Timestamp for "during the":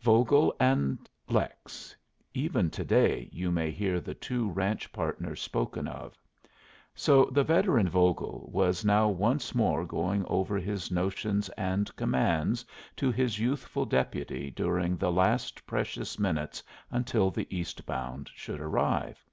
14.52-15.10